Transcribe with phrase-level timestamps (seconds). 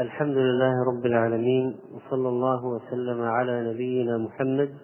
[0.00, 4.74] الحمد لله رب العالمين وصلى الله وسلم على نبينا محمد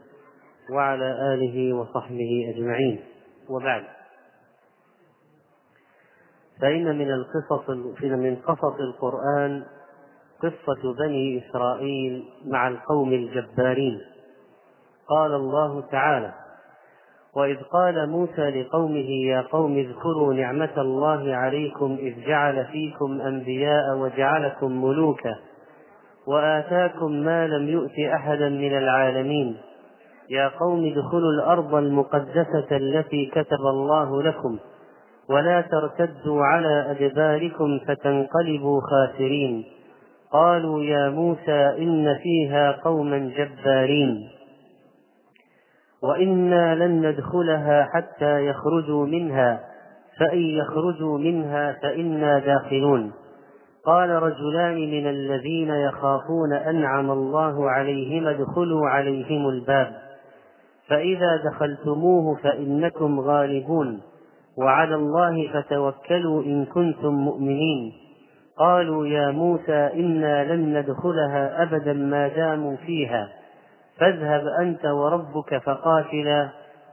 [0.70, 3.00] وعلى آله وصحبه أجمعين.
[3.48, 3.84] وبعد.
[6.62, 7.70] فإن من القصص
[8.02, 9.64] من قصص القرآن
[10.42, 14.00] قصة بني إسرائيل مع القوم الجبارين.
[15.08, 16.34] قال الله تعالى
[17.36, 24.84] وإذ قال موسى لقومه يا قوم اذكروا نعمة الله عليكم إذ جعل فيكم أنبياء وجعلكم
[24.84, 25.34] ملوكا
[26.26, 29.56] وآتاكم ما لم يؤت أحدا من العالمين.
[30.30, 34.58] يا قوم ادخلوا الأرض المقدسة التي كتب الله لكم
[35.28, 39.64] ولا ترتدوا على أدباركم فتنقلبوا خاسرين.
[40.32, 44.39] قالوا يا موسى إن فيها قوما جبارين.
[46.02, 49.60] وإنا لن ندخلها حتى يخرجوا منها
[50.18, 53.12] فإن يخرجوا منها فإنا داخلون.
[53.86, 59.92] قال رجلان من الذين يخافون أنعم الله عليهم ادخلوا عليهم الباب.
[60.88, 64.00] فإذا دخلتموه فإنكم غالبون.
[64.58, 67.92] وعلى الله فتوكلوا إن كنتم مؤمنين.
[68.58, 73.39] قالوا يا موسى إنا لن ندخلها أبدا ما داموا فيها.
[74.00, 76.48] فاذهب أنت وربك فقاتلا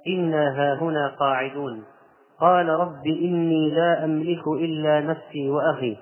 [0.07, 1.83] إنا هاهنا قاعدون.
[2.39, 5.97] قال رب إني لا أملك إلا نفسي وأخي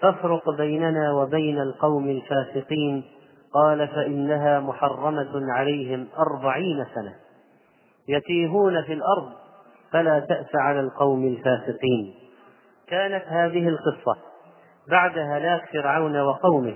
[0.00, 3.04] فافرق بيننا وبين القوم الفاسقين.
[3.54, 7.14] قال فإنها محرمة عليهم أربعين سنة.
[8.08, 9.32] يتيهون في الأرض
[9.92, 12.14] فلا تأس على القوم الفاسقين.
[12.88, 14.16] كانت هذه القصة.
[14.90, 16.74] بعد هلاك فرعون وقومه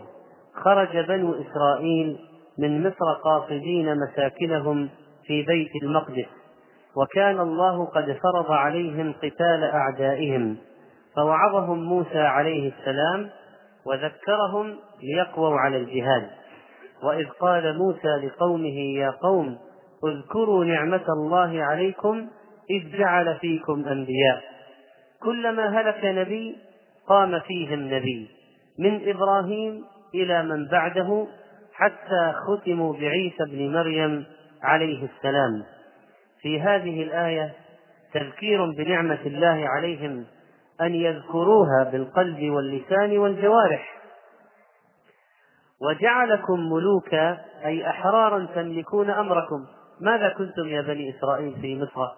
[0.55, 4.89] خرج بنو إسرائيل من مصر قاصدين مساكنهم
[5.27, 6.27] في بيت المقدس.
[6.97, 10.57] وكان الله قد فرض عليهم قتال أعدائهم.
[11.17, 13.31] فوعظهم موسى عليه السلام
[13.87, 16.31] وذكرهم ليقووا على الجهاد.
[17.03, 19.59] وإذ قال موسى لقومه يا قوم
[20.05, 22.29] اذكروا نعمة الله عليكم
[22.71, 24.43] إذ جعل فيكم أنبياء.
[25.23, 26.57] كلما هلك نبي
[27.09, 28.29] قام فيهم نبي
[28.79, 29.85] من إبراهيم
[30.15, 31.27] إلى من بعده
[31.83, 34.25] حتى ختموا بعيسى بن مريم
[34.63, 35.65] عليه السلام.
[36.41, 37.53] في هذه الآية
[38.15, 40.25] تذكير بنعمة الله عليهم
[40.81, 44.03] أن يذكروها بالقلب واللسان والجوارح.
[45.81, 49.67] وجعلكم ملوكا أي أحرارا تملكون أمركم.
[50.01, 52.13] ماذا كنتم يا بني إسرائيل في مصر؟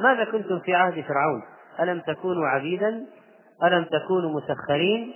[0.00, 1.42] ماذا كنتم في عهد فرعون؟
[1.80, 3.06] ألم تكونوا عبيدا؟
[3.64, 5.14] ألم تكونوا مسخرين؟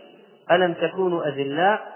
[0.51, 1.96] ألم تكونوا أذلاء؟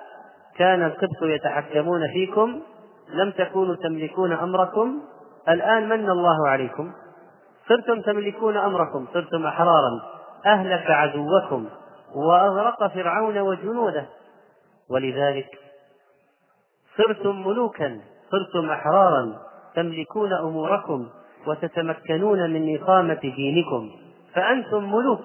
[0.56, 2.60] كان القبط يتحكمون فيكم
[3.08, 5.00] لم تكونوا تملكون أمركم
[5.48, 6.92] الآن من الله عليكم؟
[7.68, 10.00] صرتم تملكون أمركم صرتم أحرارا
[10.46, 11.68] أهلك عدوكم
[12.14, 14.06] وأغرق فرعون وجنوده.
[14.90, 15.58] ولذلك
[16.96, 18.00] صرتم ملوكا
[18.30, 19.36] صرتم أحرارا
[19.74, 21.08] تملكون أموركم
[21.46, 23.90] وتتمكنون من اقامه دينكم
[24.34, 25.20] فأنتم ملوك.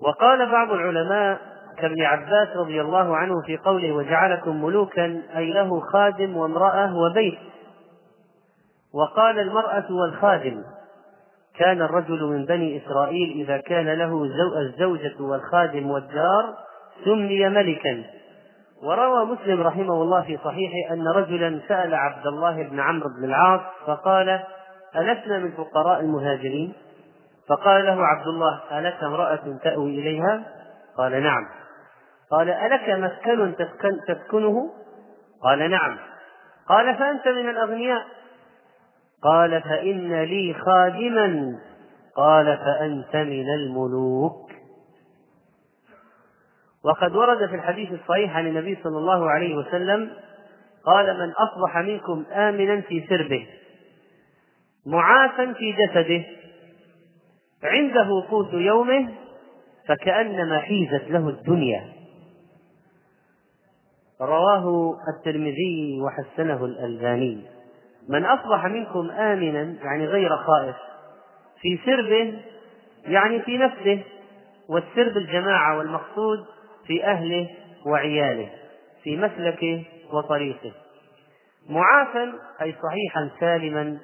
[0.00, 1.49] وقال بعض العلماء
[1.80, 7.38] كابن عباس رضي الله عنه في قوله وجعلكم ملوكا أي له خادم وامرأة وبيت.
[8.94, 10.62] وقال المرأة والخادم
[11.58, 14.24] كان الرجل من بني إسرائيل إذا كان له
[14.60, 16.54] الزوجة والخادم والدار
[17.04, 18.04] سمي ملكا.
[18.82, 23.60] وروى مسلم رحمه الله في صحيحه أن رجلا سأل عبد الله بن عمرو بن العاص
[23.86, 24.40] فقال
[24.96, 26.72] ألسنا من فقراء المهاجرين؟
[27.48, 30.42] فقال له عبد الله ألك امرأة تأوي إليها؟
[30.96, 31.59] قال نعم.
[32.30, 34.70] قال ألك مسكن تسكن تسكنه؟
[35.42, 35.96] قال نعم.
[36.68, 38.06] قال فأنت من الأغنياء؟
[39.22, 41.58] قال فإن لي خادما.
[42.16, 44.50] قال فأنت من الملوك.
[46.84, 50.10] وقد ورد في الحديث الصحيح عن النبي صلى الله عليه وسلم
[50.84, 53.46] قال من أصبح منكم آمنا في سربه
[54.86, 56.24] معافا في جسده
[57.64, 59.08] عنده قوت يومه
[59.88, 61.99] فكأنما حيزت له الدنيا.
[64.20, 67.42] رواه الترمذي وحسنه الألباني.
[68.08, 70.76] من أصبح منكم آمنا يعني غير خائف
[71.60, 72.34] في سربه
[73.06, 74.02] يعني في نفسه
[74.68, 76.38] والسرب الجماعة والمقصود
[76.86, 77.48] في أهله
[77.86, 78.48] وعياله
[79.02, 80.72] في مسلكه وطريقه.
[81.68, 82.32] معافا
[82.62, 83.98] أي صحيحا سالما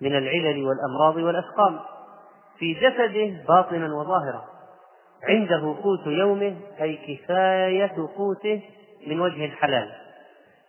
[0.00, 1.80] من العلل والأمراض والأسقام.
[2.58, 4.44] في جسده باطنا وظاهرا.
[5.28, 8.62] عنده قوت يومه أي كفاية قوته
[9.06, 9.88] من وجه الحلال.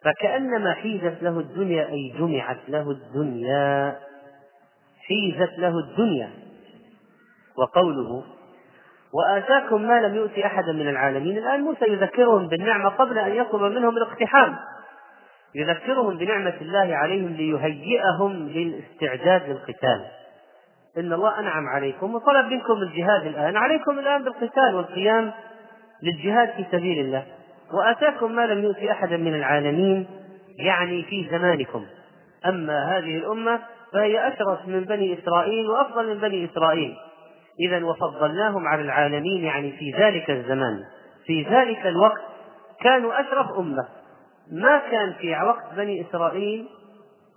[0.04, 4.00] فكأنما حيزت له الدنيا أي جمعت له الدنيا
[5.08, 6.30] حيزت له الدنيا.
[7.58, 8.24] وقوله
[9.14, 11.38] وآتاكم ما لم يؤت أحدا من العالمين.
[11.38, 14.56] الآن موسى يذكرهم بالنعمة قبل أن يطلب منهم الاقتحام.
[15.56, 20.06] يذكرهم بنعمة الله عليهم ليهيئهم للاستعداد للقتال.
[20.98, 22.16] إن الله أنعم عليكم.
[22.16, 23.58] وطلب منكم الجهاد الآن.
[23.58, 25.32] عليكم الآن بالقتال والقيام
[26.04, 27.26] للجهاد في سبيل الله.
[27.74, 30.08] وآتاكم ما لم يؤت أحدا من العالمين
[30.60, 31.86] يعني في زمانكم.
[32.46, 33.60] أما هذه الأمة
[33.94, 36.96] فهي أشرف من بني إسرائيل وأفضل من بني إسرائيل.
[37.60, 40.84] إذا وفضلناهم على العالمين يعني في ذلك الزمان.
[41.26, 42.22] في ذلك الوقت
[42.82, 43.88] كانوا أشرف أمة.
[44.52, 46.68] ما كان في وقت بني إسرائيل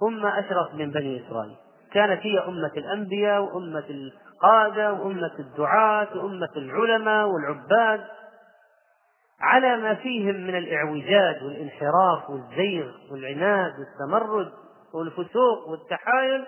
[0.02, 1.54] أمة أشرف من بني إسرائيل.
[1.92, 8.00] كانت هي أمة الأنبياء وأمة القادة وأمة الدعاة وأمة العلماء والعباد.
[9.40, 14.52] على ما فيهم من الإعوجاج والانحراف والزيغ والعناد والتمرد
[14.94, 16.44] والفسوق والتحايل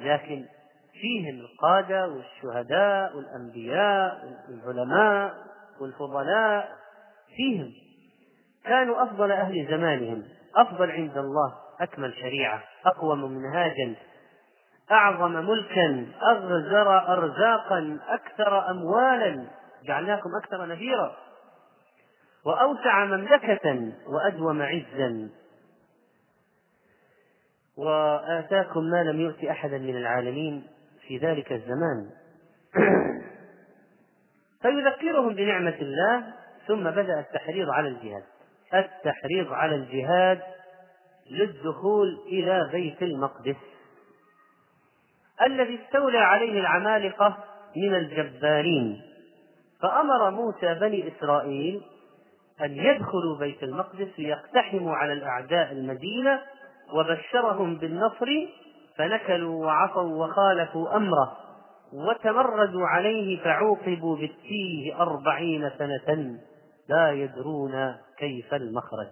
[0.00, 0.44] لكن
[0.92, 4.24] فيهم القادة والشهداء والأنبياء
[4.66, 5.34] والعلماء
[5.80, 6.68] والفضلاء
[7.36, 7.72] فيهم.
[8.64, 10.22] كانوا أفضل أهل زمانهم
[10.56, 13.94] أفضل عند الله أكمل شريعة أقوم منهاجا
[14.92, 19.46] أعظم ملكا أغزر أرزاقا أكثر أموالا
[19.86, 21.16] جعلناكم أكثر نفيرا.
[22.44, 25.30] وأوسع مملكة وأدوم عزا
[27.76, 30.66] وآتاكم ما لم يؤت أحدا من العالمين
[31.08, 32.10] في ذلك الزمان.
[34.62, 36.24] فيذكرهم بنعمة الله
[36.66, 38.24] ثم بدأ التحريض على الجهاد.
[38.74, 40.40] التحريض على الجهاد
[41.30, 43.56] للدخول إلى بيت المقدس.
[45.42, 47.44] الذي استولى عليه العمالقة
[47.76, 49.02] من الجبارين.
[49.82, 51.82] فأمر موسى بني إسرائيل
[52.60, 56.40] أن يدخلوا بيت المقدس ليقتحموا على الأعداء المدينة
[56.92, 58.26] وبشرهم بالنصر
[58.96, 61.36] فنكلوا وعصوا وخالفوا أمره
[61.92, 66.38] وتمردوا عليه فعوقبوا بالتيه أربعين سنة
[66.88, 69.08] لا يدرون كيف المخرج.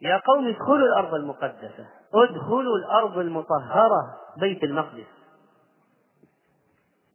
[0.00, 5.06] يا قوم ادخلوا الأرض المقدسة ادخلوا الأرض المطهرة بيت المقدس.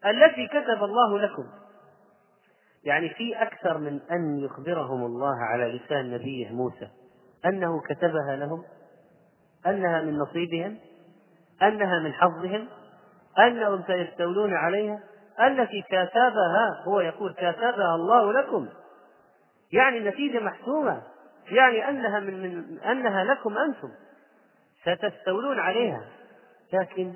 [0.05, 1.43] التي كتب الله لكم.
[2.83, 6.87] يعني في أكثر من أن يخبرهم الله على لسان نبيه موسى.
[7.45, 8.63] أنه كتبها لهم.
[9.67, 10.77] أنها من نصيبهم.
[11.61, 12.67] أنها من حظهم.
[13.39, 14.99] أنهم سيستولون عليها.
[15.41, 18.69] التي كاتبها هو يقول كاتبها الله لكم.
[19.73, 21.01] يعني النتيجة محسومة.
[21.51, 23.89] يعني أنها من, من أنها لكم أنتم.
[24.81, 26.05] ستستولون عليها.
[26.73, 27.13] لكن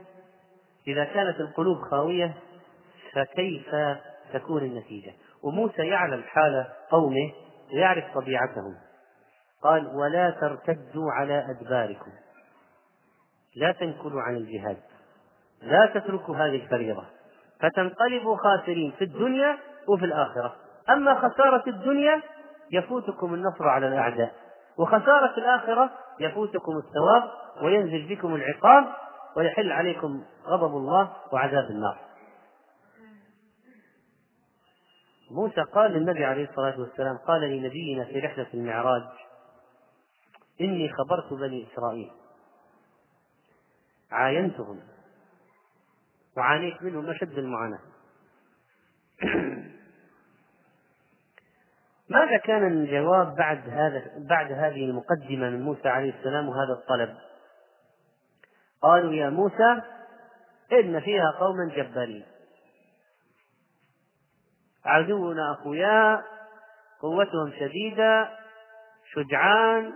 [0.88, 2.34] إذا كانت القلوب خاوية
[3.14, 3.76] فكيف
[4.34, 7.32] تكون النتيجة؟ وموسى يعلم حال قومه
[7.74, 8.76] ويعرف طبيعتهم.
[9.64, 12.12] قال ولا ترتدوا على أدباركم.
[13.56, 14.78] لا تنكلوا عن الجهاد.
[15.62, 17.06] لا تتركوا هذه الفريضة.
[17.60, 19.58] فتنقلبوا خاسرين في الدنيا
[19.88, 20.56] وفي الآخرة.
[20.90, 22.22] أما خسارة الدنيا
[22.72, 24.32] يفوتكم النصر على الأعداء.
[24.78, 27.24] وخسارة الآخرة يفوتكم الثواب
[27.62, 28.86] وينزل بكم العقاب
[29.36, 31.98] ويحل عليكم غضب الله وعذاب النار.
[35.34, 39.04] موسى قال للنبي عليه الصلاة والسلام قال لنبينا في رحلة المعراج
[40.62, 42.12] إني خبرت بني إسرائيل.
[44.12, 44.80] عاينتهم.
[46.38, 47.80] وعانيت منهم أشد المعاناة.
[52.10, 57.18] ماذا كان الجواب بعد هذا بعد هذه المقدمة من موسى عليه السلام وهذا الطلب؟
[58.82, 59.82] قالوا يا موسى
[60.72, 62.33] إن فيها قوما جبارين.
[64.86, 66.24] عدونا أقوياء
[67.02, 68.30] قوتهم شديدة
[69.14, 69.94] شجعان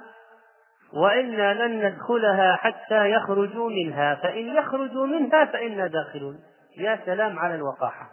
[0.93, 6.39] وإنا لن ندخلها حتى يخرجوا منها فإن يخرجوا منها فإنا داخلون
[6.77, 8.09] يا سلام على الوقاحة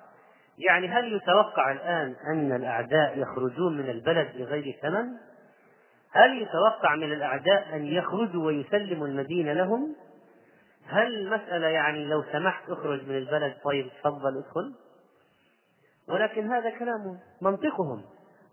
[0.58, 5.06] يعني هل يتوقع الآن أن الأعداء يخرجون من البلد بغير ثمن؟
[6.12, 9.96] هل يتوقع من الأعداء أن يخرجوا ويسلموا المدينة لهم؟
[10.86, 14.74] هل المسألة يعني لو سمحت أخرج من البلد طيب تفضل ادخل؟
[16.08, 18.02] ولكن هذا كلام منطقهم.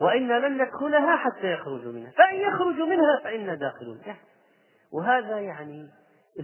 [0.01, 2.12] وإنا لن ندخلها حتى يخرجوا منها.
[2.12, 4.01] فإن يخرجوا منها فإنا داخلون.
[4.93, 5.89] وهذا يعني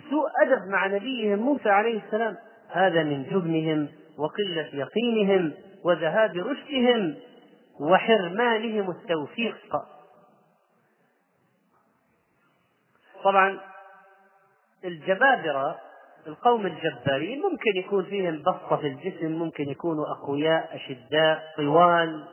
[0.09, 2.37] سوء أدب مع نبيهم موسى عليه السلام.
[2.69, 7.15] هذا من جبنهم وقلة يقينهم وذهاب رشدهم
[7.79, 9.75] وحرمانهم التوفيق.
[13.23, 13.59] طبعا
[14.85, 15.79] الجبابرة
[16.27, 22.27] القوم الجبارين ممكن يكون فيهم بسطة في الجسم ممكن يكونوا أقوياء أشداء طوال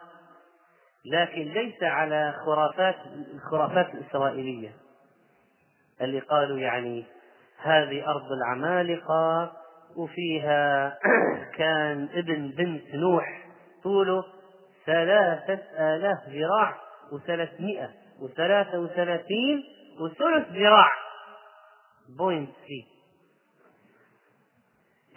[1.04, 2.96] لكن ليس على خرافات
[3.34, 4.72] الخرافات الإسرائيلية.
[6.00, 7.04] اللي قالوا يعني
[7.62, 9.52] هذه أرض العمالقة
[9.96, 10.98] وفيها
[11.58, 13.46] كان ابن بنت نوح
[13.82, 14.24] طوله
[14.86, 16.80] ثلاثة آلاف ذراع
[17.12, 19.62] وثلاثمائة وثلاثة وثلاثين
[20.00, 20.90] وثلث ذراع.
[22.18, 22.93] point three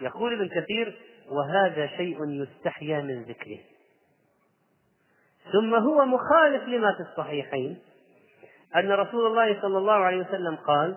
[0.02, 0.98] يقول ابن كثير
[1.30, 3.60] وهذا شيء يستحيا من ذكره.
[5.52, 7.80] ثم هو مخالف لما في الصحيحين
[8.76, 10.96] أن رسول الله صلى الله عليه وسلم قال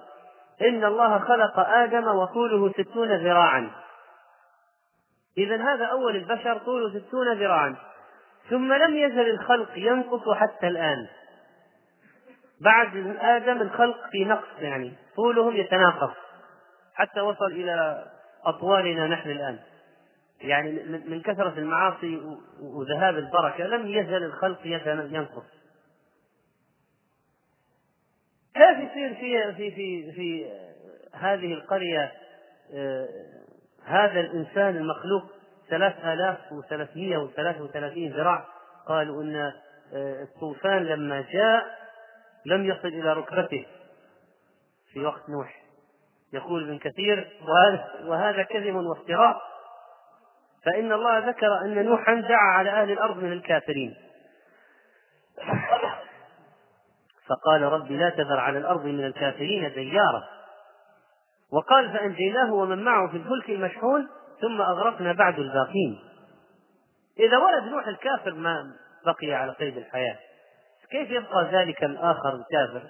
[0.63, 3.71] إن الله خلق آدم وطوله ستون ذراعا.
[5.39, 7.77] إذا هذا أول البشر طوله ستون ذراعا.
[8.51, 11.07] ثم لم يزل الخلق ينقص حتى الآن.
[12.61, 16.17] بعد آدم الخلق في نقص يعني طولهم يتناقص.
[16.95, 18.05] حتى وصل إلى
[18.45, 19.59] أطوالنا نحن الآن.
[20.41, 22.21] يعني من كثرة المعاصي
[22.61, 24.67] وذهاب البركة لم يزل الخلق
[25.13, 25.61] ينقص.
[28.55, 30.51] كيف يصير في في في في
[31.13, 32.13] هذه القرية
[32.75, 33.09] آه،
[33.85, 35.23] هذا الإنسان المخلوق
[35.69, 38.45] ثلاث آلاف وثلاثمائة وثلاثة وثلاثين ذراع؟
[38.87, 41.79] قالوا أن آه، الطوفان لما جاء
[42.47, 43.67] لم يصل إلى ركبته
[44.93, 45.60] في وقت نوح.
[46.33, 47.29] يقول ابن كثير
[48.07, 49.41] وهذا, كذب وافتراء.
[50.65, 53.95] فإن الله ذكر أن نوحا دعا على أهل الأرض من الكافرين.
[57.29, 60.23] فقال رب لا تذر على الأرض من الكافرين ديارا
[61.53, 64.09] وقال فأنجيناه ومن معه في الفلك المشحون
[64.41, 66.01] ثم أغرقنا بعد الباقين.
[67.19, 68.73] إذا ولد نوح الكافر ما
[69.07, 70.19] بقي على قيد الحياة.
[70.91, 72.83] كيف يبقى ذلك الآخر الكافر؟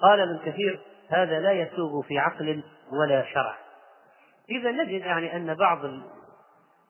[0.00, 2.62] قال ابن كثير هذا لا يسوغ في عقل
[2.92, 3.58] ولا شرع.
[4.50, 5.78] إذا نجد يعني أن بعض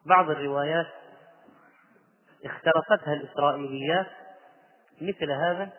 [0.06, 0.86] بعض الروايات
[2.44, 4.06] اخترقتها الإسرائيليات
[5.00, 5.70] مثل هذا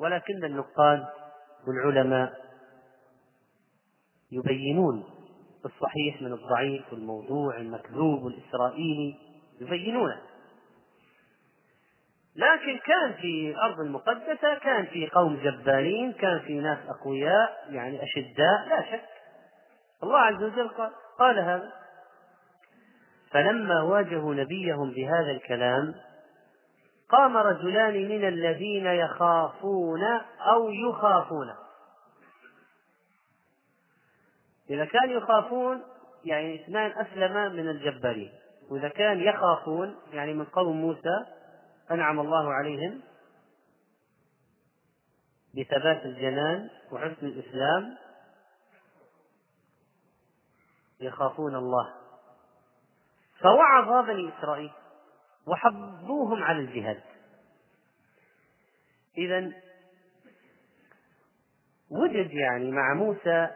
[0.00, 1.06] ولكن النقاد
[1.66, 2.32] والعلماء
[4.32, 5.04] يبينون
[5.64, 9.16] الصحيح من الضعيف والموضوع المكذوب والإسرائيلي
[9.60, 10.22] يبينونه.
[12.38, 18.68] لكن كان في الأرض المقدسة كان في قوم جبارين كان في ناس أقوياء يعني أشداء
[18.68, 19.04] لا شك.
[20.02, 21.72] الله عز وجل قال, قال هذا.
[23.30, 25.94] فلما واجهوا نبيهم بهذا الكلام
[27.08, 30.02] قام رجلان من الذين يخافون
[30.40, 31.54] أو يخافون.
[34.70, 35.82] إذا كان يخافون
[36.24, 38.32] يعني اثنان أسلم من الجبارين.
[38.70, 41.37] وإذا كان يخافون يعني من قوم موسى
[41.90, 43.00] أنعم الله عليهم
[45.54, 47.96] بثبات الجنان وحسن الإسلام
[51.00, 51.94] يخافون الله.
[53.40, 54.72] فوعظ بني إسرائيل
[55.46, 57.02] وحضوهم على الجهاد.
[59.18, 59.52] إذا
[61.90, 63.48] وجد يعني مع موسى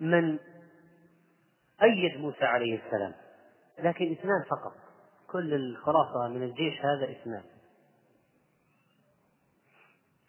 [0.00, 0.38] من
[1.82, 3.14] أيد موسى عليه السلام
[3.78, 4.83] لكن اثنان فقط.
[5.34, 7.42] كل الخلاصة من الجيش هذا إثنان.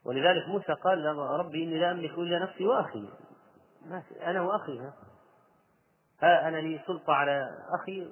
[0.06, 3.10] ولذلك موسى قال ربي إني لا أملك إلا نفسي وأخي.
[4.26, 4.94] أنا وأخي ها,
[6.22, 7.50] ها أنا لي سلطة على
[7.82, 8.12] أخي.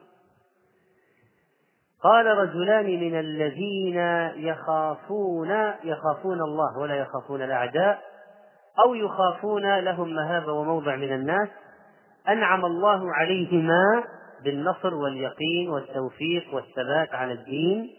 [2.03, 3.97] قال رجلان من الذين
[4.47, 5.51] يخافون
[5.83, 8.01] يخافون الله ولا يخافون الأعداء
[8.85, 11.49] أو يخافون لهم مهابة وموضع من الناس.
[12.27, 14.03] أنعم الله عليهما
[14.43, 17.95] بالنصر واليقين والتوفيق والثبات على الدين.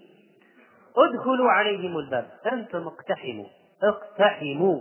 [0.96, 2.26] ادخلوا عليهم الباب.
[2.52, 3.46] أنتم اقتحموا.
[3.82, 4.80] اقتحموا.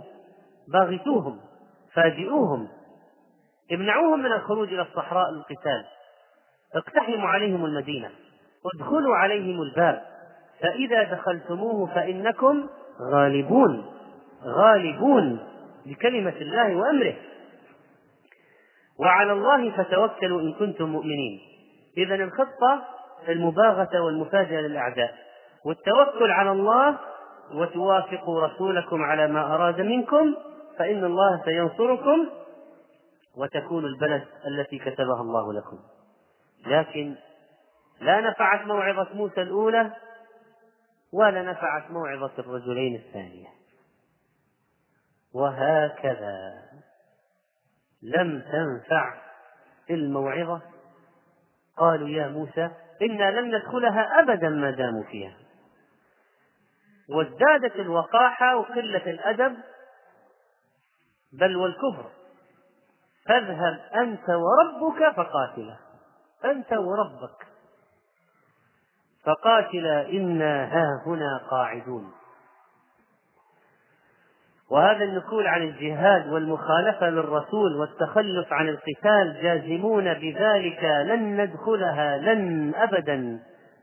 [0.68, 1.40] باغتوهم
[1.92, 2.68] فاجئوهم.
[3.72, 5.84] امنعوهم من الخروج إلى الصحراء للقتال.
[6.74, 8.10] اقتحموا عليهم المدينة.
[8.74, 10.02] ادخلوا عليهم الباب.
[10.60, 12.68] فإذا دخلتموه فإنكم
[13.00, 13.86] غالبون.
[14.44, 15.38] غالبون
[15.86, 17.14] بكلمة الله وأمره.
[18.98, 21.53] وعلى الله فتوكلوا إن كنتم مؤمنين.
[21.98, 22.84] إذا الخطة
[23.28, 25.14] المباغتة والمفاجأة للأعداء.
[25.64, 26.98] والتوكل على الله
[27.52, 30.34] وتوافقوا رسولكم على ما أراد منكم
[30.78, 32.30] فإن الله سينصركم
[33.36, 35.78] وتكون البلد التي كتبها الله لكم.
[36.66, 37.14] لكن
[38.00, 39.92] لا نفعت موعظة موسى الأولى
[41.12, 43.48] ولا نفعت موعظة الرجلين الثانية.
[45.34, 46.54] وهكذا.
[48.02, 49.14] لم تنفع
[49.90, 50.60] الموعظة
[51.78, 52.70] قالوا يا موسى
[53.02, 55.36] إنا لن ندخلها أبدا ما داموا فيها.
[57.08, 59.56] وازدادت الوقاحة وقلة الأدب
[61.32, 62.10] بل والكفر.
[63.28, 65.76] فاذهب أنت وربك فقاتلا.
[66.44, 67.46] أنت وربك
[69.24, 72.12] فقاتلا إنا ها هنا قاعدون.
[74.74, 83.38] وهذا النكول عن الجهاد والمخالفة للرسول والتخلف عن القتال جازمون بذلك لن ندخلها لن أبدا.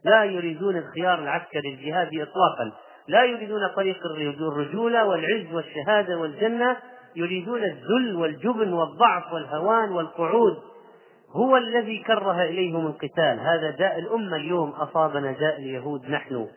[0.05, 2.71] لا يريدون الخيار العسكري الجهادي إطلاقا.
[3.07, 3.97] لا يريدون طريق
[4.41, 6.77] الرجولة والعز والشهادة والجنة.
[7.15, 10.57] يريدون الذل والجبن والضعف والهوان والقعود.
[11.31, 13.39] هو الذي كره إليهم القتال.
[13.39, 16.47] هذا داء الأمة اليوم أصابنا داء اليهود نحن.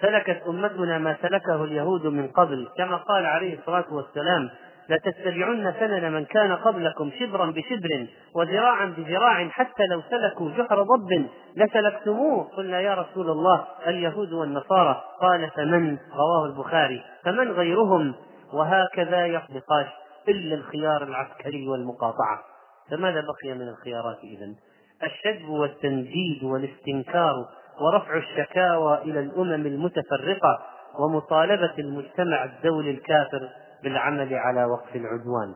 [0.00, 2.68] سلكت أمتنا ما سلكه اليهود من قبل.
[2.76, 4.50] كما قال عليه الصلاة والسلام
[4.88, 11.26] لتتبعن سنن من كان قبلكم شبرا بشبر وذراعا بذراع حتى لو سلكوا جحر ضب
[11.56, 12.44] لسلكتموه.
[12.56, 15.02] قلنا يا رسول الله اليهود والنصارى.
[15.20, 17.04] قال فمن؟ رواه البخاري.
[17.24, 18.14] فمن غيرهم؟
[18.52, 19.86] وهكذا يصدقاش
[20.28, 22.38] إلا الخيار العسكري والمقاطعة.
[22.90, 24.54] فماذا بقي من الخيارات إذن؟
[25.02, 27.48] الشجب والتنديد والاستنكار
[27.80, 30.58] ورفع الشكاوى إلى الأمم المتفرقة
[30.98, 33.48] ومطالبة المجتمع الدولي الكافر
[33.82, 35.54] بالعمل على وقف العدوان.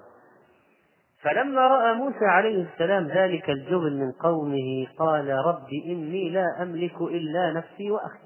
[1.23, 7.53] فلما رأى موسى عليه السلام ذلك الجبن من قومه قال رب إني لا أملك إلا
[7.53, 8.19] نفسي وأخي.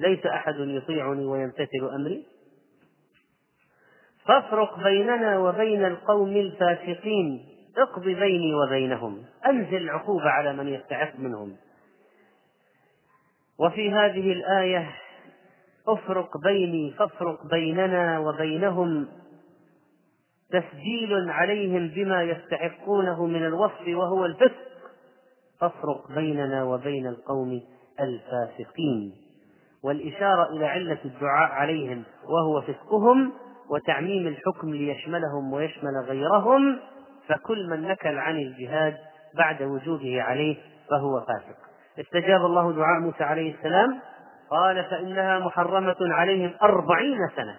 [0.00, 2.26] ليس أحد يطيعني ويمتثل أمري.
[4.26, 7.51] فافرق بيننا وبين القوم الفاسقين.
[7.76, 11.56] اقض بيني وبينهم أنزل العقوبة على من يستحق منهم.
[13.58, 14.90] وفي هذه الآية
[15.88, 19.08] افرق بيني فافرق بيننا وبينهم.
[20.50, 24.72] تسجيل عليهم بما يستحقونه من الوصف وهو الفسق.
[25.60, 27.62] فافرق بيننا وبين القوم
[28.00, 29.12] الفاسقين.
[29.82, 33.32] والإشارة إلى علة الدعاء عليهم وهو فسقهم
[33.70, 36.80] وتعميم الحكم ليشملهم ويشمل غيرهم.
[37.28, 38.98] فكل من نكل عن الجهاد
[39.34, 40.56] بعد وجوده عليه
[40.90, 41.56] فهو فاسق.
[41.98, 44.00] استجاب الله دعاء موسى عليه السلام
[44.50, 47.56] قال فإنها محرمة عليهم أربعين سنة.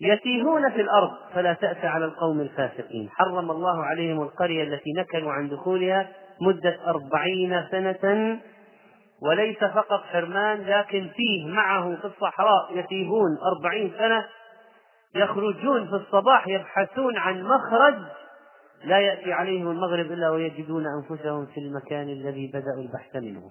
[0.00, 3.10] يتيهون في الأرض فلا تأس على القوم الفاسقين.
[3.10, 6.08] حرم الله عليهم القرية التي نكلوا عن دخولها
[6.40, 8.38] مدة أربعين سنة
[9.22, 14.26] وليس فقط حرمان لكن فيه معه في الصحراء يتيهون أربعين سنة
[15.14, 17.94] يخرجون في الصباح يبحثون عن مخرج
[18.84, 23.50] لا يأتي عليهم المغرب إلا ويجدون أنفسهم في المكان الذي بدأوا البحث منه.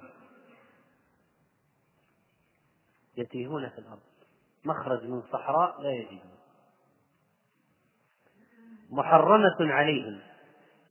[3.17, 3.99] يتيهون في الأرض.
[4.65, 6.31] مخرج من صحراء لا يجدون.
[8.89, 10.19] محرمة عليهم.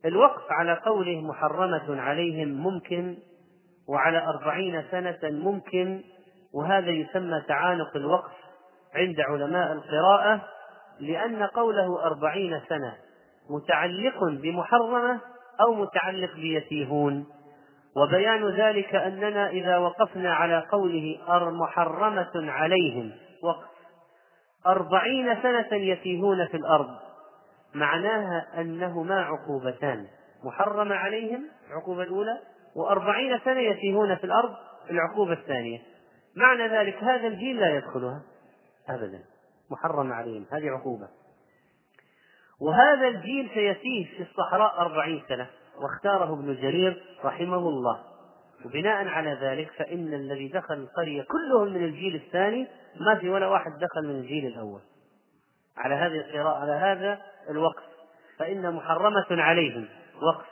[0.05, 3.17] الوقف على قوله محرمة عليهم ممكن
[3.87, 6.03] وعلى أربعين سنة ممكن
[6.53, 8.33] وهذا يسمى تعانق الوقف
[8.95, 10.47] عند علماء القراءة
[11.01, 12.95] لأن قوله أربعين سنة
[13.49, 15.19] متعلق بمحرمة
[15.61, 17.25] أو متعلق بيتيهون
[17.97, 21.17] وبيان ذلك أننا إذا وقفنا على قوله
[21.51, 23.11] محرمة عليهم
[23.43, 23.71] وقف.
[24.67, 26.89] أربعين سنة يتيهون في الأرض
[27.75, 30.07] معناها أنهما عقوبتان
[30.43, 32.39] محرمة عليهم العقوبة الأولى
[32.75, 34.55] وأربعين سنة يتيهون في الأرض
[34.89, 35.79] العقوبة الثانية.
[36.35, 38.21] معنى ذلك هذا الجيل لا يدخلها
[38.89, 39.19] أبدا.
[39.71, 40.45] محرم عليهم.
[40.51, 41.07] هذه عقوبة.
[42.61, 45.49] وهذا الجيل سيتيه في الصحراء أربعين سنة
[45.81, 48.03] واختاره ابن جرير رحمه الله.
[48.65, 52.67] وبناء على ذلك فإن الذي دخل القرية كلهم من الجيل الثاني
[52.99, 54.81] ما في ولا واحد دخل من الجيل الأول.
[55.77, 57.83] على هذه القراءة على هذا الوقف.
[58.39, 59.87] فإن محرمة عليهم.
[60.21, 60.45] وقف.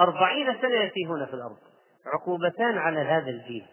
[0.00, 1.56] أربعين سنة يتيهون في الأرض.
[2.06, 3.66] عقوبتان على هذا الجيل.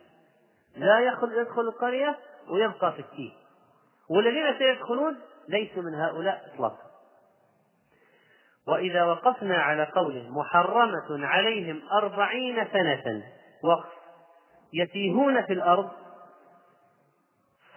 [0.77, 2.17] لا يدخل القرية
[2.49, 3.40] ويبقى في التيه
[4.11, 5.17] والذين سيدخلون
[5.49, 6.91] ليسوا من هؤلاء إطلاقا.
[8.67, 13.23] وإذا وقفنا على قوله محرمة عليهم أربعين سنة
[13.63, 13.89] وقف
[14.73, 15.89] يتيهون في الأرض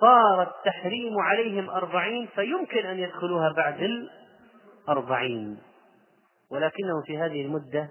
[0.00, 3.88] صار التحريم عليهم أربعين فيمكن أن يدخلوها بعد
[4.88, 5.58] الأربعين.
[6.50, 7.88] ولكنهم في هذه المدة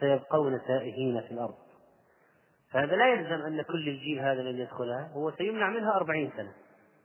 [0.00, 1.54] سيبقون تائهين في الأرض.
[2.72, 6.52] فهذا لا يلزم أن كل الجيل هذا لن يدخلها هو سيمنع منها أربعين سنة.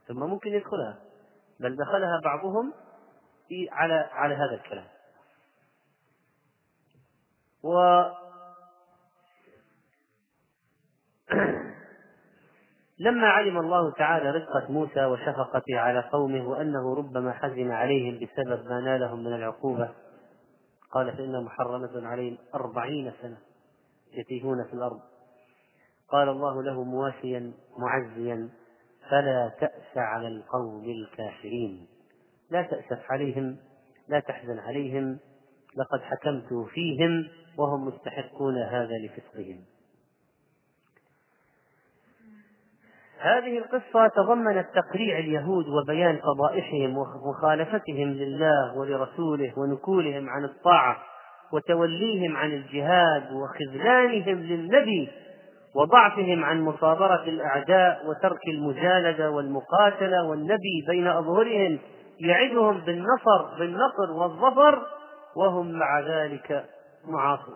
[0.08, 1.00] ثم ممكن يدخلها.
[1.60, 2.74] بل دخلها بعضهم
[3.72, 4.88] على على هذا الكلام.
[7.64, 8.02] و
[13.00, 18.82] لما علم الله تعالى رزقة موسى وشفقته على قومه وأنه ربما حزن عليهم بسبب ما
[18.82, 19.90] نالهم من العقوبة
[20.92, 23.38] قال فإنها محرمة عليهم أربعين سنة
[24.14, 25.00] يتيهون في الأرض.
[26.10, 28.50] قال الله له مواسيا معزيا.
[29.12, 31.88] فلا تأس على القوم الكافرين.
[32.52, 33.58] لا تأسف عليهم
[34.08, 35.20] لا تحزن عليهم
[35.78, 39.62] لقد حكمت فيهم وهم مستحقون هذا لفسقهم.
[43.20, 50.98] هذه القصة تضمنت تقريع اليهود وبيان قبائحهم ومخالفتهم لله ولرسوله ونكولهم عن الطاعة
[51.54, 55.10] وتوليهم عن الجهاد وخذلانهم للنبي
[55.76, 61.80] وضعفهم عن مصابرة الأعداء وترك المجالدة والمقاتلة والنبي بين أظهرهم
[62.20, 64.82] يعدهم بالنصر بالنصر والظفر
[65.36, 66.66] وهم مع ذلك
[67.08, 67.56] معاصون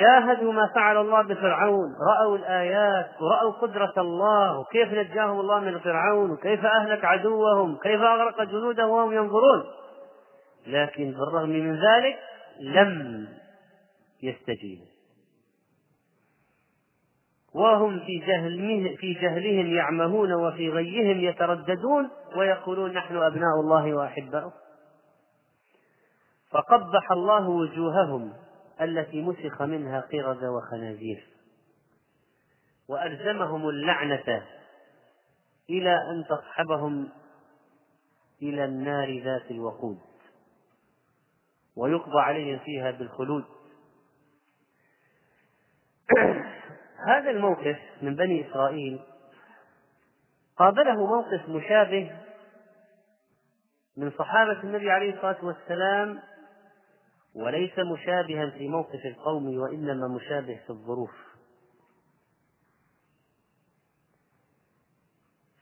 [0.00, 6.30] شاهدوا ما فعل الله بفرعون رأوا الآيات ورأوا قدرة الله وكيف نجاهم الله من فرعون
[6.30, 9.64] وكيف أهلك عدوهم كيف أغرق جنوده وهم ينظرون.
[10.66, 12.18] لكن بالرغم من ذلك
[12.60, 13.28] لم
[14.22, 14.91] يستجيبوا.
[17.54, 24.52] وهم في جهل في جهلهم يعمهون وفي غيهم يترددون ويقولون نحن أبناء الله وأحباؤه.
[26.50, 28.32] فقبح الله وجوههم
[28.80, 31.28] التي مسخ منها قردة وخنازير.
[32.88, 34.42] وألزمهم اللعنة
[35.70, 37.08] إلى أن تصحبهم
[38.42, 39.98] إلى النار ذات الوقود.
[41.76, 43.44] ويقضى عليهم فيها بالخلود.
[47.06, 49.00] هذا الموقف من بني إسرائيل
[50.56, 52.12] قابله موقف مشابه
[53.96, 56.22] من صحابة النبي عليه الصلاة والسلام
[57.34, 61.32] وليس مشابها في موقف القوم وإنما مشابه في الظروف.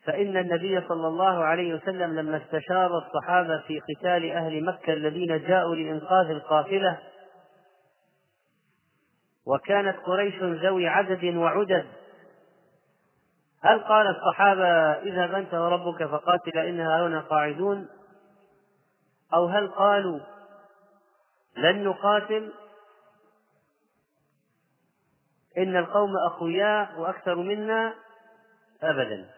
[0.05, 5.75] فإن النبي صلى الله عليه وسلم لما استشار الصحابة في قتال أهل مكة الذين جاءوا
[5.75, 6.99] لإنقاذ القافلة
[9.47, 11.87] وكانت قريش ذوي عدد وعدد.
[13.63, 17.89] هل قال الصحابة اذهب أنت وربك فقاتل إنها هنا قاعدون؟
[19.35, 20.21] أو هل قالوا
[21.57, 22.53] لن نقاتل؟
[25.59, 27.95] إن القوم أقوياء وأكثر منا؟
[28.83, 29.31] أبدا.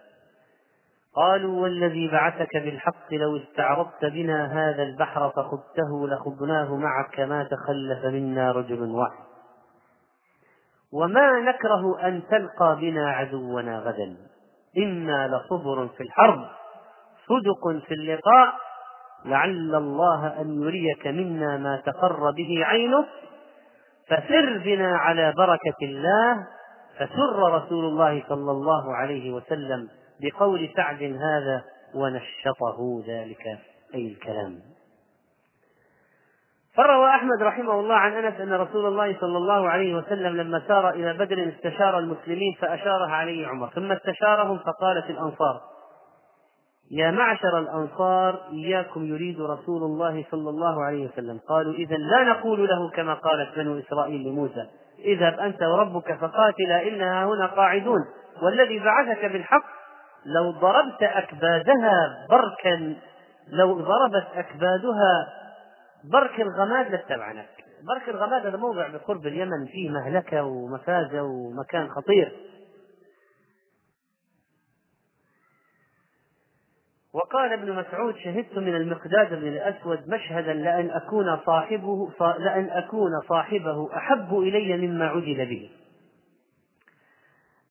[1.14, 8.52] قالوا والذي بعثك بالحق لو استعرضت بنا هذا البحر فخذته لخضناه معك ما تخلف منا
[8.52, 9.31] رجل واحد.
[10.92, 14.16] وما نكره أن تلقى بنا عدونا غدا.
[14.76, 16.48] إنا لصبر في الحرب
[17.28, 18.54] صدق في اللقاء.
[19.24, 23.06] لعل الله أن يريك منا ما تقر به عينك.
[24.06, 26.46] فسر بنا على بركة الله.
[26.96, 29.88] فسر رسول الله صلى الله عليه وسلم
[30.20, 33.46] بقول سعد هذا ونشطه ذلك.
[33.94, 34.71] أي الكلام.
[36.76, 40.90] فروى أحمد رحمه الله عن أنس أن رسول الله صلى الله عليه وسلم لما سار
[40.90, 43.70] إلى بدر استشار المسلمين فأشارها عليه عمر.
[43.74, 45.60] ثم استشارهم فقالت الأنصار
[46.90, 51.40] يا معشر الأنصار إياكم يريد رسول الله صلى الله عليه وسلم.
[51.48, 54.66] قالوا إذا لا نقول له كما قالت بنو إسرائيل لموسى
[55.04, 58.00] إذهب أنت وربك فقاتلا إنها هنا قاعدون
[58.42, 59.64] والذي بعثك بالحق
[60.26, 62.94] لو ضربت أكبادها بركا
[63.48, 65.41] لو ضربت أكبادها
[66.04, 72.32] برك الغماد لاتبعناك برك الغماد هذا موضع بقرب اليمن فيه مهلكة ومفازة ومكان خطير.
[77.14, 83.96] وقال ابن مسعود شهدت من المقداد بن الأسود مشهدا لأن أكون صاحبه لأن أكون صاحبه
[83.96, 85.70] أحب إلي مما عدل به.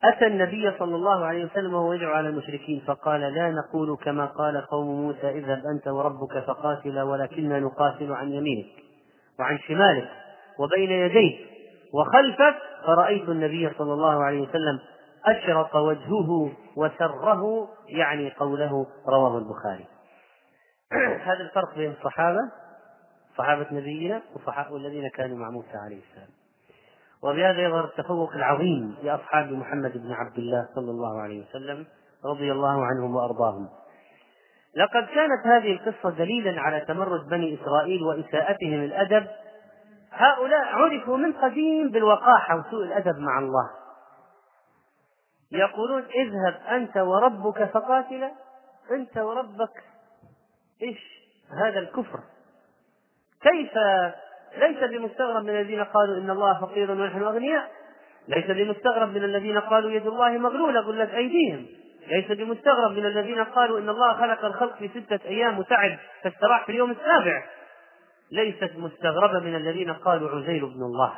[0.04, 4.68] أتى النبي صلى الله عليه وسلم وهو يدعو على المشركين فقال لا نقول كما قال
[4.68, 8.70] قوم موسى اذهب أنت وربك فقاتلا ولكننا نقاتل عن يمينك
[9.40, 10.10] وعن شمالك
[10.60, 11.40] وبين يديك
[11.94, 14.80] وخلفك فرأيت النبي صلى الله عليه وسلم
[15.26, 19.86] أشرق وجهه وسره يعني قوله رواه البخاري.
[21.28, 22.52] هذا الفرق بين الصحابة
[23.38, 24.22] صحابة نبينا
[24.72, 26.41] والذين كانوا مع موسى عليه السلام.
[27.24, 31.86] وبهذا يظهر التفوق العظيم لأصحاب محمد بن عبد الله صلى الله عليه وسلم
[32.26, 33.70] رضي الله عنهم وأرضاهم.
[34.76, 39.28] لقد كانت هذه القصة دليلا على تمرد بني إسرائيل وإساءتهم الأدب.
[40.12, 43.70] هؤلاء عرفوا من قديم بالوقاحة وسوء الأدب مع الله.
[45.52, 48.32] يقولون اذهب أنت وربك فقاتلا.
[48.92, 49.84] أنت وربك
[50.82, 51.00] إيش
[51.58, 52.20] هذا الكفر؟
[53.42, 53.72] كيف
[54.58, 57.72] ليس بمستغرب من الذين قالوا إن الله فقير ونحن أغنياء.
[58.28, 61.66] ليس بمستغرب من الذين قالوا يد الله مغلولة غلت أيديهم.
[62.08, 66.72] ليس بمستغرب من الذين قالوا إن الله خلق الخلق في ستة أيام وتعب فاستراح في
[66.72, 67.44] اليوم السابع.
[68.32, 71.14] ليست مستغربة من الذين قالوا عزير بن الله.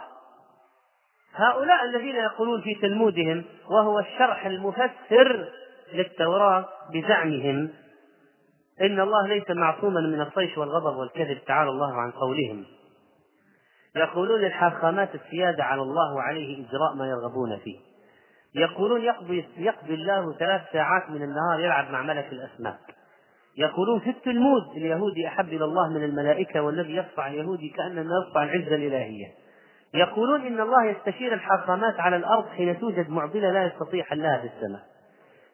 [1.35, 5.47] هؤلاء الذين يقولون في تلمودهم وهو الشرح المفسر
[5.93, 7.69] للتوراة بزعمهم
[8.81, 12.65] إن الله ليس معصوما من الطيش والغضب والكذب تعالى الله عن قولهم.
[13.95, 17.79] يقولون الحاخامات السيادة على الله وعليه إجراء ما يرغبون فيه.
[18.56, 22.95] يقولون يقضي, يقضي الله ثلاث ساعات من النهار يلعب مع ملك الأسماك.
[23.58, 28.75] يقولون في التلمود اليهودي أحب إلى الله من الملائكة والذي يصفع اليهودي كأنما يصفع العزة
[28.75, 29.27] الإلهية.
[29.93, 34.82] يقولون إن الله يستشير الحاخامات على الأرض حين توجد معضلة لا يستطيع حلها في السماء.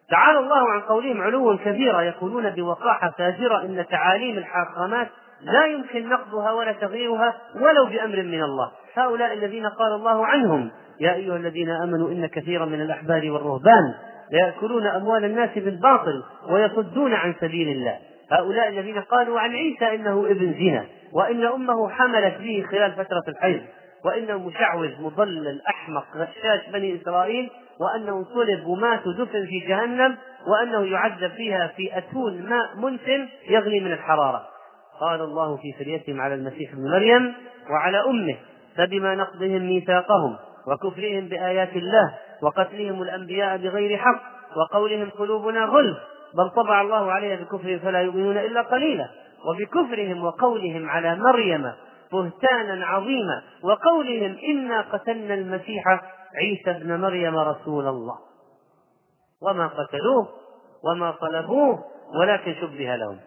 [0.09, 5.09] تعالى الله عن قولهم علوا كبيرا يقولون بوقاحة فاجرة إن تعاليم الحاخامات
[5.41, 8.71] لا يمكن نقضها ولا تغييرها ولو بأمر من الله.
[8.93, 13.93] هؤلاء الذين قال الله عنهم يا أيها الذين آمنوا إن كثيرا من الأحبار والرهبان
[14.31, 17.97] ليأكلون أموال الناس بالباطل ويصدون عن سبيل الله.
[18.31, 23.61] هؤلاء الذين قالوا عن عيسى إنه ابن زنا وإن أمه حملت به خلال فترة الحيض
[24.05, 27.49] وإنه مشعوذ مضلل أحمق غشاش بني إسرائيل
[27.79, 33.91] وأنه صلب ومات ودفن في جهنم وأنه يعذب فيها في أتون ماء منتن يغلي من
[33.91, 34.58] الحرارة.
[34.99, 37.33] قال الله في فريتهم على المسيح ابن مريم
[37.69, 38.37] وعلى أمه
[38.77, 44.21] فبما نقضهم ميثاقهم وكفرهم بآيات الله وقتلهم الأنبياء بغير حق
[44.57, 45.97] وقولهم قلوبنا غلف
[46.37, 49.09] بل طبع الله عليها بكفرهم فلا يؤمنون إلا قليلا
[49.45, 51.71] وبكفرهم وقولهم على مريم
[52.11, 55.83] بهتانا عظيما وقولهم إنا قتلنا المسيح
[56.35, 58.15] عيسى ابن مريم رسول الله.
[59.41, 60.27] وما قتلوه
[60.83, 61.83] وما صلبوه
[62.19, 63.19] ولكن شبه لهم.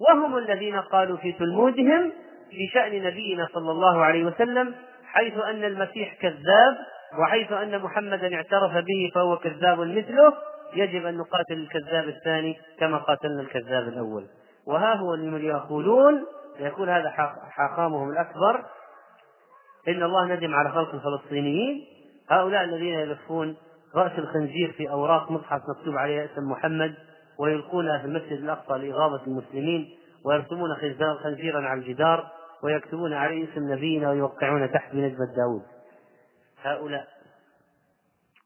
[0.00, 2.12] وهم الذين قالوا في تلمودهم
[2.50, 6.76] في شأن نبينا صلى الله عليه وسلم حيث أن المسيح كذاب
[7.18, 10.32] وحيث أن محمدا اعترف به فهو كذاب مثله
[10.74, 14.26] يجب أن نقاتل الكذاب الثاني كما قاتلنا الكذاب الأول.
[14.66, 16.24] وها هو يقولون
[16.60, 17.10] يقول هذا
[17.50, 18.64] حاخامهم الأكبر
[19.88, 21.86] إن الله ندم على خلق الفلسطينيين.
[22.30, 23.56] هؤلاء الذين يلفون
[23.94, 26.94] رأس الخنزير في أوراق مصحف مكتوب عليها اسم محمد
[27.38, 30.74] ويلقونها في المسجد الأقصى لإغاظة المسلمين ويرسمون
[31.22, 35.62] خنزيرا على الجدار ويكتبون عليه اسم نبينا ويوقعون تحت بنجمة داود
[36.62, 37.08] هؤلاء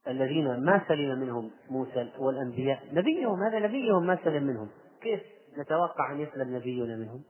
[0.07, 4.69] الذين ما سلم منهم موسى والأنبياء نبيهم هذا نبيهم ما سلم منهم.
[5.01, 5.21] كيف
[5.57, 7.21] نتوقع أن يسلم نبينا منهم؟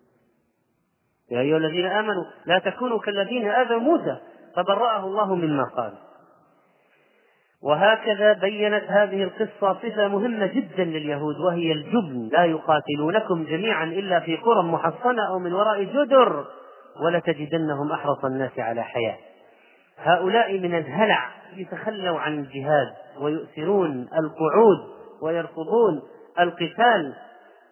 [1.32, 4.18] يا أيها الذين آمنوا لا تكونوا كالذين آذوا موسى
[4.56, 5.94] فبرأه الله مما قال.
[7.64, 12.30] وهكذا بينت هذه القصة صفة مهمة جدا لليهود وهي الجبن.
[12.32, 16.46] لا يقاتلونكم جميعا إلا في قرى محصنة أو من وراء جدر
[17.06, 19.18] ولتجدنهم أحرص الناس على حياة.
[19.98, 22.88] هؤلاء من الهلع يتخلوا عن الجهاد
[23.20, 24.78] ويؤثرون القعود
[25.22, 26.02] ويرفضون
[26.40, 27.14] القتال.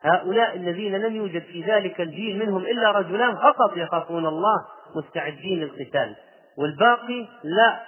[0.01, 6.15] هؤلاء الذين لم يوجد في ذلك الجيل منهم إلا رجلان فقط يخافون الله مستعدين للقتال.
[6.57, 7.79] والباقي لا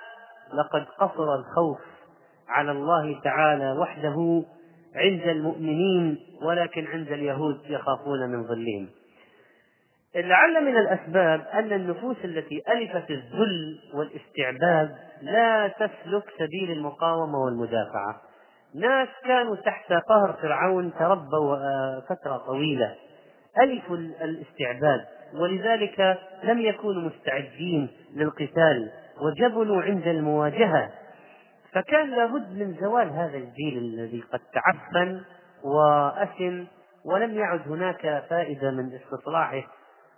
[0.53, 1.90] لقد قصر الخوف
[2.51, 4.43] على الله تعالى وحده
[4.95, 8.89] عند المؤمنين ولكن عند اليهود يخافون من ظلهم.
[10.15, 18.21] لعل من الأسباب أن النفوس التي ألفت الذل والاستعباد لا تسلك سبيل المقاومة والمدافعة.
[18.75, 22.95] ناس كانوا تحت قهر فرعون تربوا آه، فترة طويلة.
[23.61, 25.01] ألفوا الاستعباد.
[25.33, 30.89] ولذلك لم يكونوا مستعدين للقتال وجبنوا عند المواجهة.
[31.73, 35.21] فكان لابد من زوال هذا الجيل الذي قد تعفن
[35.63, 36.63] وأثم
[37.05, 39.63] ولم يعد هناك فائدة من استصلاحه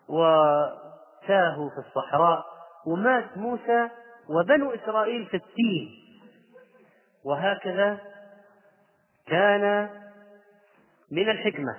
[0.10, 2.46] وتاهوا في الصحراء
[2.88, 3.90] ومات موسى
[4.30, 6.04] وبنو إسرائيل في التيه
[7.26, 7.98] وهكذا
[9.28, 9.90] كان
[11.12, 11.78] من الحكمة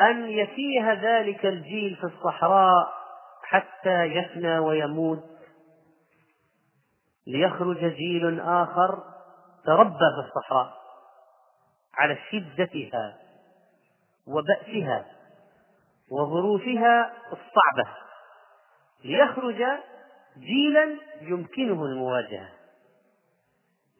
[0.00, 2.92] أن يتيه ذلك الجيل في الصحراء
[3.42, 5.24] حتى يفنى ويموت
[7.30, 9.02] ليخرج جيل آخر
[9.64, 10.80] تربى في الصحراء
[11.94, 13.18] على شدتها
[14.26, 15.06] وبأسها
[16.10, 17.96] وظروفها الصعبة.
[19.04, 19.64] ليخرج
[20.38, 22.48] جيلا يمكنه المواجهة.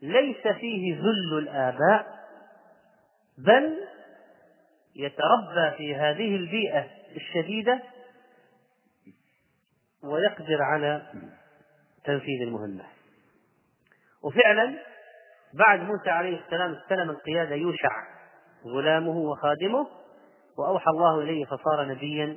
[0.03, 2.21] ليس فيه ذل الآباء
[3.39, 3.79] بل
[4.97, 7.83] يتربى في هذه البيئة الشديدة
[10.03, 11.03] ويقدر على
[12.05, 13.00] تنفيذ المهمة.
[14.25, 14.75] وفعلا
[15.55, 17.91] بعد موسى عليه السلام استلم القيادة يوشع
[18.67, 19.87] غلامه وخادمه
[20.59, 22.37] وأوحى الله إليه فصار نبيا.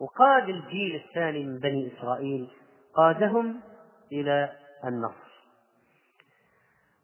[0.00, 2.50] وقاد الجيل الثاني من بني إسرائيل
[2.94, 3.60] قادهم
[4.12, 4.52] إلى
[4.84, 5.32] النصر.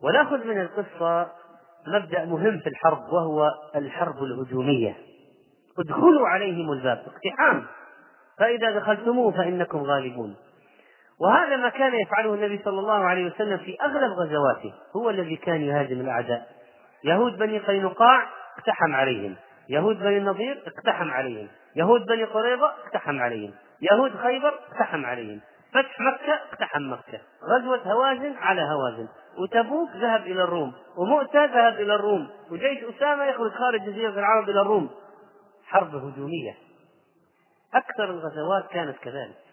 [0.03, 1.33] ونأخذ من القصة
[1.87, 4.97] مبدأ مهم في الحرب وهو الحرب الهجومية.
[5.79, 7.67] ادخلوا عليهم الباب اقتحام.
[8.39, 10.37] فإذا دخلتموه فإنكم غالبون.
[11.21, 14.75] وهذا ما كان يفعله النبي صلى الله عليه وسلم في أغلب غزواته.
[14.97, 16.47] هو الذي كان يهاجم الأعداء.
[17.05, 18.27] يهود بني قينقاع
[18.59, 19.37] اقتحم عليهم.
[19.69, 21.49] يهود بني النضير اقتحم عليهم.
[21.77, 23.53] يهود بني قريظة اقتحم عليهم.
[23.93, 25.41] يهود خيبر اقتحم عليهم.
[25.73, 27.21] فتح مكة اقتحم مكة.
[27.45, 29.09] غزوة هوازن على هوازن.
[29.39, 30.73] وتبوك ذهب إلى الروم.
[30.97, 32.29] ومؤتة ذهب إلى الروم.
[32.51, 34.91] وجيش أسامة يخرج خارج جزيرة العرب إلى الروم.
[35.67, 36.55] حرب هجومية.
[37.75, 39.48] أكثر الغزوات كانت كذلك.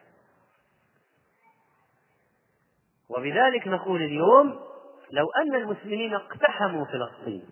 [3.10, 4.60] وبذلك نقول اليوم
[5.12, 7.50] لو أن المسلمين اقتحموا فلسطين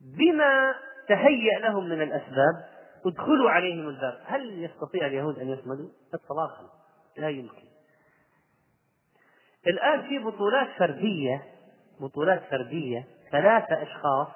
[0.00, 0.74] بما
[1.08, 2.68] تهيأ لهم من الأسباب
[3.06, 4.20] ادخلوا عليهم الباب.
[4.26, 6.70] هل يستطيع اليهود أن يصمدوا؟ إطلاقا.
[7.16, 7.68] لا يمكن.
[9.66, 11.44] الآن في بطولات فردية
[12.00, 14.28] بطولات فردية ثلاثة أشخاص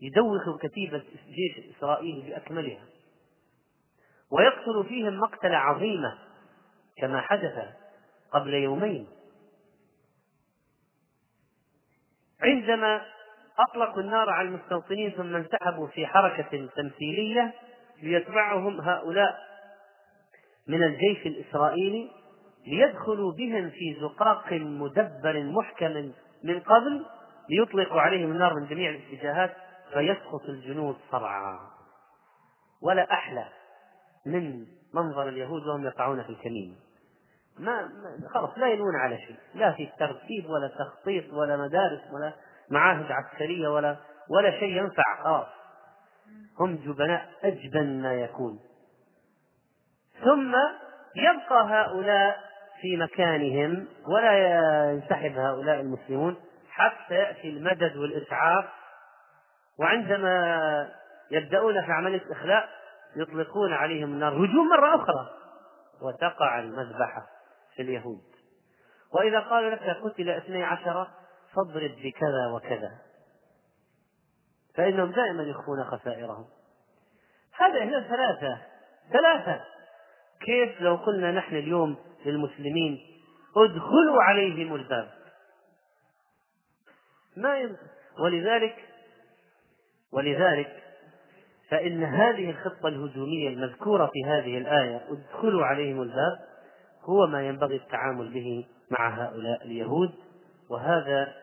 [0.00, 2.84] يدوخوا كتيبة جيش إسرائيل بأكملها
[4.30, 6.18] ويقتل فيهم مقتلة عظيمة.
[6.96, 7.68] كما حدث
[8.32, 9.06] قبل يومين.
[12.40, 13.02] عندما
[13.58, 17.54] أطلقوا النار على المستوطنين ثم انسحبوا في حركة تمثيلية
[18.02, 19.38] ليتبعهم هؤلاء
[20.68, 22.10] من الجيش الإسرائيلي
[22.66, 26.12] ليدخلوا بهم في زقاق مدبر محكم
[26.44, 27.06] من قبل
[27.50, 29.56] ليطلقوا عليهم النار من جميع الاتجاهات
[29.92, 31.60] فيسقط الجنود صرعا.
[32.82, 33.48] ولا أحلى
[34.26, 36.76] من منظر اليهود وهم يقعون في الكمين.
[37.58, 37.88] ما
[38.34, 39.36] خلاص لا يلون على شيء.
[39.54, 42.32] لا في ترتيب ولا تخطيط ولا مدارس ولا
[42.70, 43.96] معاهد عسكرية ولا
[44.30, 45.22] ولا شيء ينفع.
[45.24, 45.46] خلاص.
[46.60, 48.58] هم جبناء أجبن ما يكون.
[50.24, 50.54] ثم
[51.16, 52.38] يبقى هؤلاء
[52.80, 54.38] في مكانهم ولا
[54.92, 56.36] ينسحب هؤلاء المسلمون
[56.70, 58.64] حتى يأتي المدد والإسعاف.
[59.78, 60.88] وعندما
[61.30, 62.68] يبدأون في عملية إخلاء
[63.16, 64.32] يطلقون عليهم النار.
[64.32, 65.30] هجوم مرة أخرى.
[66.02, 67.35] وتقع المذبحة.
[67.80, 68.22] اليهود.
[69.14, 71.08] وإذا قالوا لك قتل اثني عشر
[71.54, 72.98] فاضرب بكذا وكذا.
[74.74, 76.46] فإنهم دائما يخفون خسائرهم.
[77.58, 78.58] هذا هي ثلاثة
[79.12, 79.64] ثلاثة.
[80.40, 82.98] كيف لو قلنا نحن اليوم للمسلمين
[83.56, 85.08] ادخلوا عليهم الباب.
[87.36, 87.76] ما يم...
[88.18, 88.76] ولذلك
[90.12, 90.82] ولذلك
[91.70, 96.38] فإن هذه الخطة الهجومية المذكورة في هذه الآية ادخلوا عليهم الباب
[97.06, 100.10] هو ما ينبغي التعامل به مع هؤلاء اليهود
[100.70, 101.34] وهذا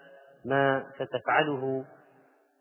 [0.45, 1.86] ما ستفعله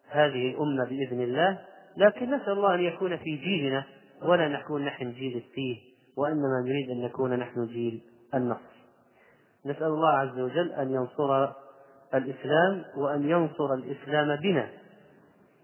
[0.08, 1.58] هذه الأمة بإذن الله.
[1.96, 3.84] لكن نسأل الله أن يكون في جيلنا
[4.22, 5.76] ولا نكون نحن جيل التيه
[6.16, 8.02] وإنما نريد أن نكون نحن جيل
[8.34, 8.72] النصر.
[9.66, 11.52] نسأل الله عز وجل أن ينصر
[12.14, 14.70] الإسلام وأن ينصر الإسلام بنا.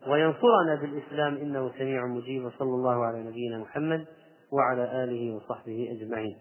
[0.07, 2.44] وينصرنا بالإسلام إنه سميع مجيب.
[2.44, 4.07] وصلى الله على نبينا محمد
[4.53, 6.37] وعلى آله وصحبه أجمعين.